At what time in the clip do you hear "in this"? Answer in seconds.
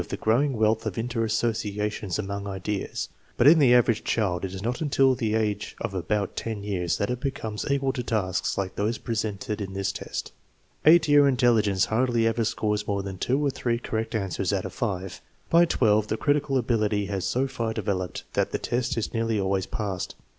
9.61-9.91